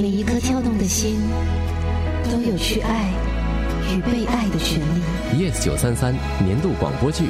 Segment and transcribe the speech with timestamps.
[0.00, 1.20] 每一颗跳动的心，
[2.30, 3.12] 都有去爱
[3.90, 5.02] 与被爱的权利。
[5.34, 7.24] Yes 九三三年度广播剧《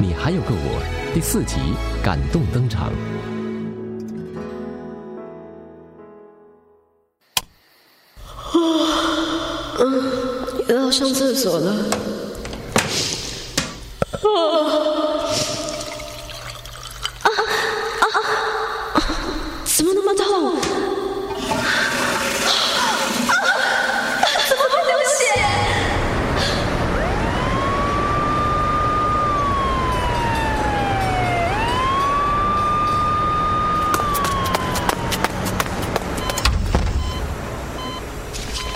[0.00, 0.82] 你还有个我》
[1.14, 1.54] 第四集
[2.02, 2.90] 感动登场。
[10.68, 11.70] 又要上厕所了。
[17.22, 17.30] 啊啊
[18.02, 18.49] 啊！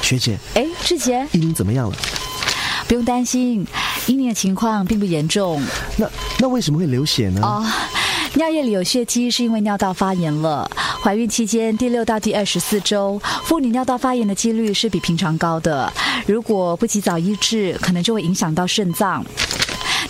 [0.05, 1.97] 学姐，哎，志杰，依琳怎么样了？
[2.87, 3.67] 不用担心，
[4.07, 5.62] 依琳的情况并不严重
[5.97, 6.07] 那
[6.39, 7.41] 那为什么会流血呢？
[7.43, 7.67] 哦。
[8.35, 10.71] 尿液里有血迹，是因为尿道发炎了。
[11.03, 15.91] 怀孕期间第六到第二十四周，妇女尿道发炎的几率是比平常高的。
[16.27, 19.25] 如果不及早医治，可能就会影响到肾脏。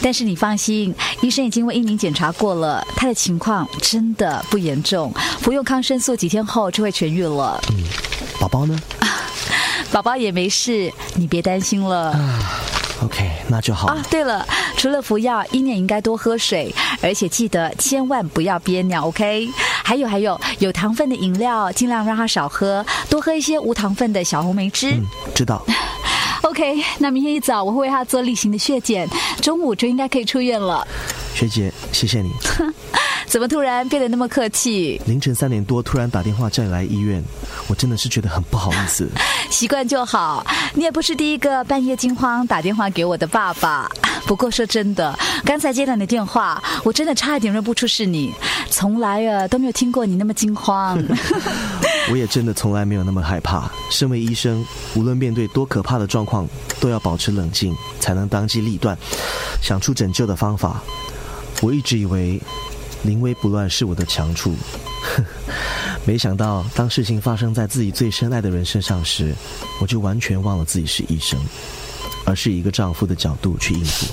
[0.03, 7.63] 但是你放心，医生已经为依宁检查过了，她的情况真的不严重，服用抗生素几天后就会痊愈了。
[7.71, 7.85] 嗯
[8.41, 8.77] 宝宝呢
[9.95, 12.11] 宝宝也没事，你别担心了。
[12.11, 12.41] 啊
[13.05, 13.87] ？OK，那就好。
[13.87, 14.45] 啊，对了，
[14.77, 19.49] 除了服药，一年应该多喝水，而且记得千万不要憋尿，OK？
[19.85, 24.91] 还有还有，有糖分的饮料尽量让他少喝，多喝一些无糖分的小红莓汁。
[24.91, 25.65] 嗯，知道。
[26.43, 29.09] OK，那明天一早我会为他做例行的血检，
[29.41, 30.85] 中午就应该可以出院了。
[31.35, 32.31] 学姐，谢谢你。
[33.27, 35.01] 怎么突然变得那么客气？
[35.07, 37.23] 凌晨三点多突然打电话叫你来医院，
[37.67, 39.09] 我真的是觉得很不好意思。
[39.51, 40.47] 习惯就好。
[40.75, 43.91] 你也不是第一个半夜惊慌打电话给我的爸爸。
[44.27, 48.33] 不过说真的，刚才接到你的电话，我真的差一点认不出是你。
[48.71, 51.03] 从来啊都没有听过你那么惊慌。
[52.11, 53.71] 我也真的从来没有那么害怕。
[53.91, 56.47] 身为医生，无论面对多可怕的状况，
[56.79, 58.97] 都要保持冷静，才能当机立断，
[59.61, 60.83] 想出拯救的方法。
[61.63, 62.41] 我一直以为
[63.03, 64.55] 临危不乱是我的强处，
[66.05, 69.35] 没想到当事情发生在自己最深爱的人身上时，
[69.81, 71.39] 我就完全忘了自己是医生，
[72.25, 74.07] 而是以一个丈夫的角度去应付。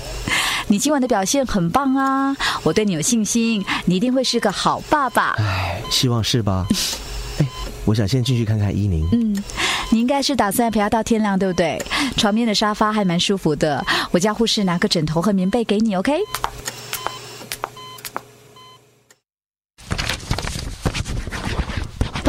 [0.68, 5.34] 你今晚的表现很棒啊，我对你有信心，你一定会是个好爸爸。
[5.38, 6.66] 唉，希望是吧？
[7.38, 7.46] 哎，
[7.84, 9.06] 我想先进去看看伊宁。
[9.12, 9.42] 嗯，
[9.90, 11.82] 你应该是打算陪他到天亮，对不对？
[12.16, 16.12] 床边的沙发还蛮舒服的，我叫护士拿个枕头和棉被给你，OK？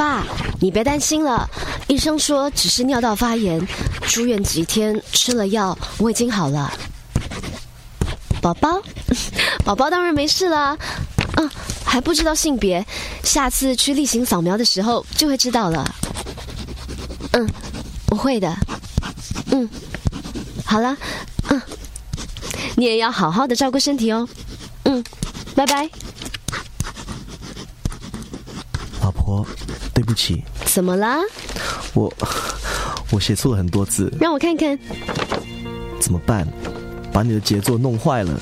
[0.03, 0.21] 爸，
[0.59, 1.49] 你别担心了，
[1.87, 3.65] 医生说只是尿道发炎，
[4.01, 6.69] 住院几天，吃了药，我已经好了。
[8.41, 8.81] 宝宝，
[9.63, 10.77] 宝宝当然没事了。
[11.37, 11.49] 嗯、
[11.85, 12.85] 还不知道性别，
[13.23, 15.95] 下次去例行扫描的时候就会知道了。
[17.31, 17.49] 嗯，
[18.09, 18.53] 我会的。
[19.51, 19.69] 嗯，
[20.65, 20.97] 好了，
[21.47, 21.61] 嗯，
[22.75, 24.27] 你也要好好的照顾身体哦。
[24.83, 25.01] 嗯，
[25.55, 25.89] 拜拜。
[29.01, 29.45] 老婆，
[30.03, 31.17] 对不起，怎么了？
[31.93, 32.13] 我
[33.09, 34.77] 我写错了很多字，让我看看。
[35.97, 36.45] 怎么办？
[37.13, 38.37] 把你的杰作弄坏了，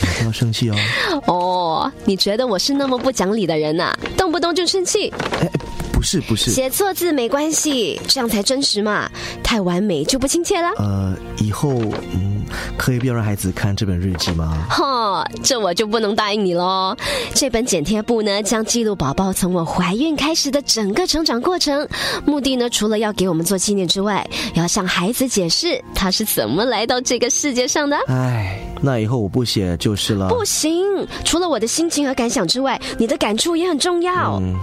[0.00, 0.76] 你不要生气哦。
[1.28, 5.12] 哦，你觉得我是那么不讲理的人呐、动不动就生气？
[5.42, 5.50] 哎，
[5.92, 9.10] 不是不是，写错字没关系，这样才真实嘛。
[9.42, 10.70] 太完美就不亲切了。
[10.78, 11.74] 呃，以后
[12.14, 12.31] 嗯，
[12.76, 14.66] 可以不要让孩子看这本日记吗？
[14.68, 16.96] 哈，这我就不能答应你喽。
[17.34, 21.86] 这本剪贴簿呢，将记录宝宝从我怀孕开始的整个成长过程。
[22.24, 27.96] 目的呢，除了要给我们做纪念之外，要向孩子解释他是怎么来到这个世界上的。
[28.08, 30.28] 唉，那以后我不写就是了。
[30.28, 30.84] 不行，
[31.24, 34.38] 除了我的心情和感想之外，你的感触也很重要。
[34.40, 34.56] 嗯，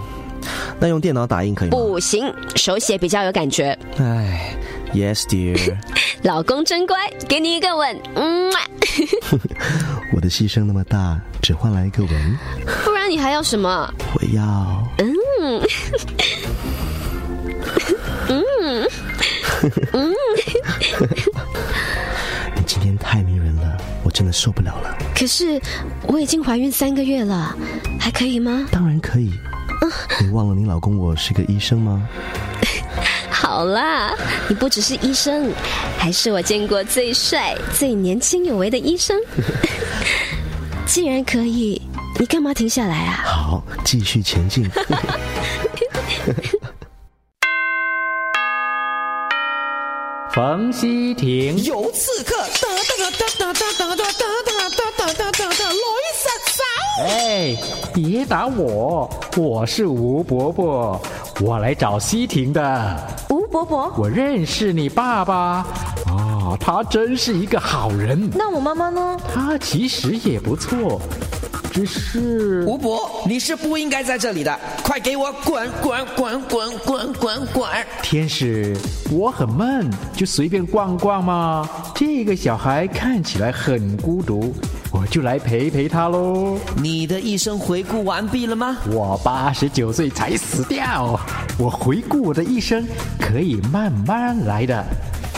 [0.78, 1.76] 那用电脑打印可以吗？
[1.76, 3.76] 不行，手写比较有感觉。
[3.98, 4.54] 唉
[4.94, 5.76] ，Yes dear，
[6.22, 6.96] 老公真乖，
[7.28, 8.52] 给你一个吻，嗯，
[10.14, 12.38] 我的牺牲那么大，只换来一个吻，
[12.84, 13.92] 不然你还要什么？
[14.14, 14.86] 我要。
[14.98, 15.62] 嗯
[19.92, 20.14] 嗯，
[22.54, 24.96] 你今天太迷人了，我真的受不了了。
[25.14, 25.60] 可是
[26.06, 27.54] 我已经怀孕三个月了，
[27.98, 28.66] 还可以吗？
[28.70, 29.32] 当然可以。
[30.20, 32.06] 你忘了你老公我是个医生吗？
[33.60, 34.16] 好啦，
[34.48, 35.52] 你不只是医生，
[35.98, 39.14] 还是我见过最帅、最年轻有为的医生。
[40.88, 41.82] 既然可以，
[42.18, 43.22] 你干嘛停下来啊？
[43.22, 44.66] 好，继续前进。
[50.32, 52.66] 冯西亭，有刺客，哒
[52.96, 55.84] 哒哒哒哒哒哒哒哒哒哒哒哒哒，雷
[56.16, 56.24] 神
[56.56, 56.62] 手。
[57.04, 57.54] 哎，
[57.92, 59.06] 别打我，
[59.36, 60.98] 我是吴伯伯，
[61.42, 63.19] 我来找西婷的。
[63.50, 65.34] 吴伯伯，我认识你爸爸，
[66.06, 68.30] 啊，他真是一个好人。
[68.32, 69.16] 那我妈妈呢？
[69.34, 71.00] 她其实也不错，
[71.70, 77.68] 只是吴伯，你是不应该在这里的，快给我滚滚滚滚滚滚滚！
[78.02, 78.76] 天使，
[79.10, 81.68] 我很闷，就随便逛逛嘛。
[81.94, 84.52] 这个小孩看起来很孤独，
[84.90, 86.58] 我就来陪陪他喽。
[86.82, 88.76] 你的一生回顾完毕了吗？
[88.90, 91.18] 我八十九岁才死掉，
[91.56, 92.84] 我回顾我的一生
[93.18, 94.84] 可以慢慢来的。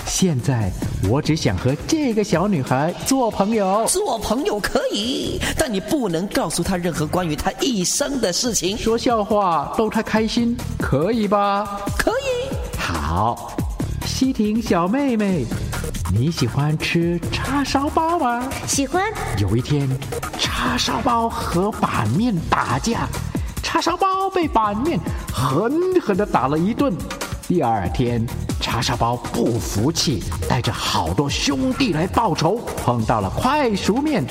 [0.07, 0.71] 现在
[1.09, 3.85] 我只想和这个小女孩做朋友。
[3.87, 8.79] 做朋友可以，但你不能告诉她任何关于她一生的事情。
[8.79, 11.81] 说笑话逗她开心，可以吧？
[11.99, 12.55] 可以。
[12.79, 13.57] 好，
[14.07, 15.45] 西婷小妹妹，
[16.15, 18.49] 你喜欢吃叉烧包吗？
[18.67, 19.03] 喜欢。
[19.39, 19.89] 有一天，
[20.39, 23.09] 叉烧包和板面打架，
[23.61, 25.01] 叉烧包被板面
[25.33, 26.95] 狠狠地打了一顿。
[27.49, 28.25] 第二天，
[28.73, 34.25] 叉烧包不服气，带着好多兄弟来报仇，碰到了快熟面。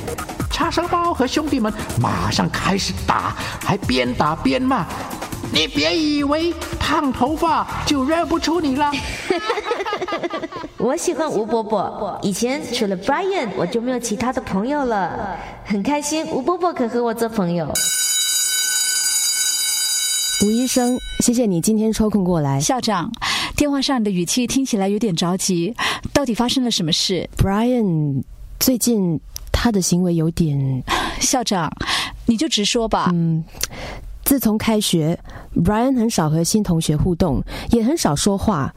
[0.49, 4.83] 叉烧包和兄弟们马上开始打，还边打边骂
[5.53, 8.91] ：“你别以为烫头发就认不出你了。
[10.79, 15.37] ”我喜欢吴伯伯，以前除了 Brian，我就没有其他的朋友了。
[15.63, 17.71] 很开心，吴伯伯可和我做朋友。
[20.43, 22.59] 吴医生，谢谢你今天抽空过来。
[22.59, 23.11] 校长，
[23.61, 25.71] 电话上你的语气听起来有点着急，
[26.11, 28.23] 到底发生了什么事？Brian
[28.59, 29.19] 最近
[29.51, 30.83] 他的行为有点……
[31.19, 31.71] 校长，
[32.25, 33.11] 你就直说吧。
[33.13, 33.43] 嗯，
[34.23, 35.15] 自从开学
[35.55, 38.73] ，Brian 很少和新同学互动，也很少说话。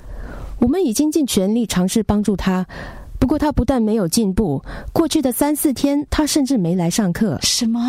[0.58, 2.66] 我们已经尽全力尝试帮助他，
[3.18, 7.38] 不过他不但没有进步，过去的三四天他甚至没来上课。
[7.40, 7.80] 什么？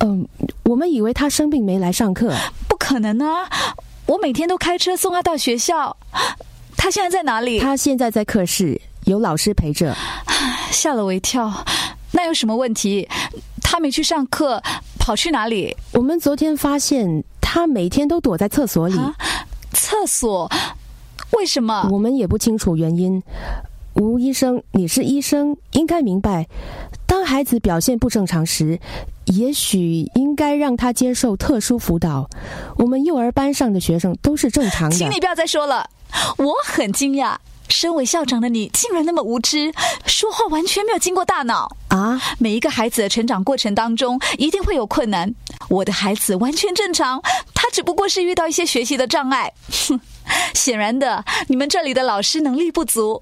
[0.00, 0.26] 嗯，
[0.64, 2.34] 我们以为他生病没来上课。
[2.66, 3.48] 不可能啊！
[4.12, 5.96] 我每天都开车送他到学校。
[6.76, 7.58] 他现在在哪里？
[7.58, 9.96] 他现在在课室，有老师陪着。
[10.70, 11.50] 吓了我一跳。
[12.10, 13.08] 那有什么问题？
[13.62, 14.62] 他没去上课，
[14.98, 15.74] 跑去哪里？
[15.94, 19.00] 我们昨天发现他每天都躲在厕所里。
[19.72, 20.50] 厕所？
[21.30, 21.88] 为什么？
[21.90, 23.22] 我们也不清楚原因。
[23.94, 26.46] 吴医生，你是医生，应该明白，
[27.22, 28.80] 当孩子表现不正常时，
[29.26, 32.28] 也许应该让他接受特殊辅导。
[32.76, 34.96] 我们幼儿班上的学生都是正常的。
[34.96, 35.88] 请你不要再说了，
[36.36, 37.36] 我很惊讶，
[37.68, 39.72] 身为校长的你竟然那么无知，
[40.04, 42.20] 说话完全没有经过大脑啊！
[42.40, 45.32] 每一个孩子的成长过程当中一定会有困难，
[45.68, 47.22] 我的孩子完全正常，
[47.54, 49.52] 他只不过是遇到一些学习的障碍。
[49.88, 50.00] 哼。
[50.54, 53.20] 显然的，你们这里的老师能力不足，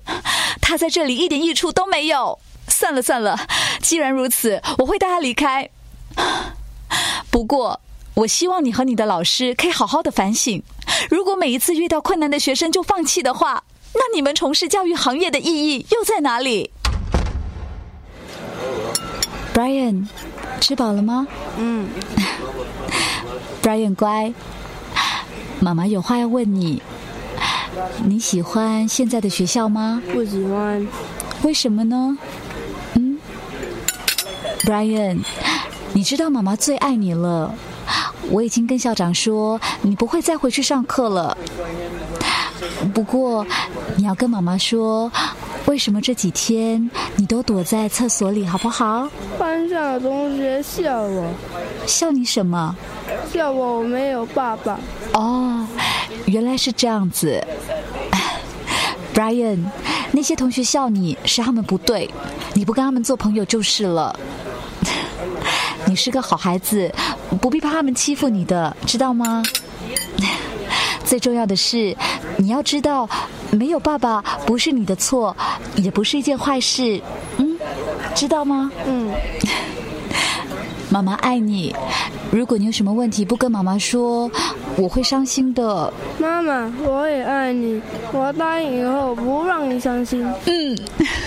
[0.60, 2.38] 他在这里一点益处都没有。
[2.70, 3.38] 算了算了，
[3.82, 5.68] 既然如此，我会带他离开。
[7.30, 7.80] 不过，
[8.14, 10.62] 我希望你和你的老师可以好好的反省。
[11.10, 13.62] 如果每一次遇到困难的学生就放弃的话，
[13.94, 16.70] 那你们从事教育行业的意义又在哪里
[19.52, 20.06] ？Brian，
[20.60, 21.26] 吃饱了吗？
[21.58, 21.88] 嗯。
[23.62, 24.32] Brian，乖。
[25.60, 26.82] 妈妈有话要问你，
[28.04, 30.02] 你喜欢现在的学校吗？
[30.12, 30.86] 不喜欢。
[31.42, 32.16] 为什么呢？
[34.70, 35.18] 嗯，Brian，
[35.92, 37.52] 你知道妈妈最爱你了。
[38.30, 41.36] 我已经跟校长说，你不会再回去上课了。
[42.94, 43.44] 不过，
[43.96, 45.10] 你要跟妈妈说，
[45.66, 49.08] 为什么这几天你都躲在厕所里，好不好？
[49.38, 51.32] 班上的同学笑我。
[51.86, 52.76] 笑你什么？
[53.32, 54.78] 笑我我没有爸爸。
[55.14, 55.66] 哦，
[56.26, 57.44] 原来是这样子。
[59.12, 59.64] Brian，
[60.12, 62.08] 那些同学笑你是他们不对，
[62.54, 64.16] 你不跟他们做朋友就是了。
[65.90, 66.88] 你是个好孩子，
[67.40, 69.42] 不必怕他们欺负你的，知道吗？
[71.04, 71.96] 最重要的是，
[72.36, 73.08] 你要知道，
[73.50, 75.36] 没有爸爸不是你的错，
[75.74, 77.02] 也不是一件坏事。
[77.38, 77.58] 嗯，
[78.14, 78.70] 知道吗？
[78.86, 79.12] 嗯。
[80.90, 81.74] 妈妈爱你。
[82.30, 84.30] 如果你有什么问题不跟妈妈说，
[84.76, 85.92] 我会伤心的。
[86.20, 87.82] 妈妈，我也爱你，
[88.12, 90.24] 我答应以后不让你伤心。
[90.44, 90.78] 嗯。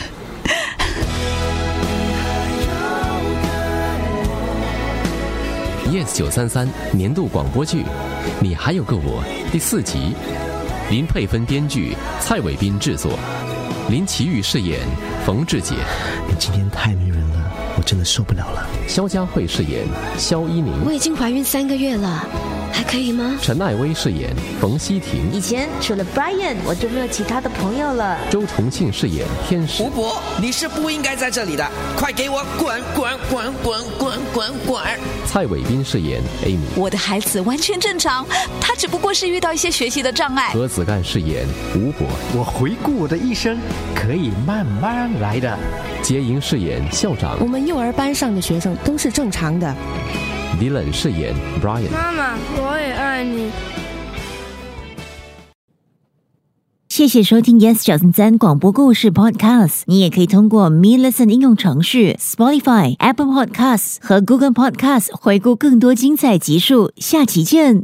[5.93, 7.83] Yes 九三三年度广播剧
[8.41, 10.15] 《你还有个我》第四集，
[10.89, 13.11] 林佩芬编剧，蔡伟斌制作，
[13.91, 14.79] 林奇玉饰演
[15.23, 15.75] 冯志杰。
[16.27, 18.67] 你今天太迷人了，我真的受不了了。
[18.87, 19.85] 肖佳慧饰演
[20.17, 20.73] 肖一宁。
[20.83, 22.27] 我已经怀孕三个月了，
[22.73, 23.37] 还可以吗？
[23.39, 28.17] 陈艾薇饰演冯希婷，以前除了 Brian，我就没有其他的朋友了。
[28.31, 31.65] 周重庆饰演天使吴，博，你是不应该在这里的，
[31.95, 34.81] 快给我滚滚滚滚滚滚滚！
[35.27, 38.25] 蔡伟斌饰演 Amy，我的孩子完全正常，
[38.59, 40.49] 他只不过是遇到一些学习的障碍。
[40.51, 43.59] 何子干饰演吴博，我回顾我的一生，
[43.93, 45.55] 可以慢慢来的。
[46.01, 49.73] 杰莹饰演校长我们幼儿班上的学生都是正常的。
[50.59, 51.91] ，Dylan 饰演 Brian。
[51.91, 53.51] 妈妈，我也爱你。
[56.89, 59.81] 谢谢收听 Yes 九三三广播故事 Podcast。
[59.87, 66.91] 你也可以通过 Me Listen 应用程序、Spotify、Apple Podcasts 和 Google Podcasts 回顾更多精彩集数。
[66.97, 67.81] 下期见。